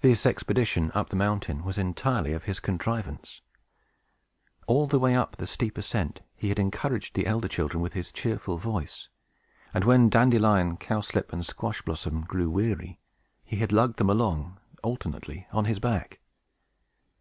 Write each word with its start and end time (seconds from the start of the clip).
This 0.00 0.26
expedition 0.26 0.90
up 0.96 1.10
the 1.10 1.14
mountain 1.14 1.62
was 1.62 1.78
entirely 1.78 2.32
of 2.32 2.42
his 2.42 2.58
contrivance. 2.58 3.40
All 4.66 4.88
the 4.88 4.98
way 4.98 5.14
up 5.14 5.36
the 5.36 5.46
steep 5.46 5.78
ascent, 5.78 6.22
he 6.34 6.48
had 6.48 6.58
encouraged 6.58 7.14
the 7.14 7.24
elder 7.24 7.46
children 7.46 7.80
with 7.80 7.92
his 7.92 8.10
cheerful 8.10 8.58
voice; 8.58 9.08
and 9.72 9.84
when 9.84 10.08
Dandelion, 10.08 10.76
Cowslip, 10.76 11.32
and 11.32 11.46
Squash 11.46 11.82
Blossom 11.82 12.22
grew 12.22 12.50
weary, 12.50 12.98
he 13.44 13.58
had 13.58 13.70
lugged 13.70 13.98
them 13.98 14.10
along, 14.10 14.58
alternately, 14.82 15.46
on 15.52 15.66
his 15.66 15.78
back. 15.78 16.18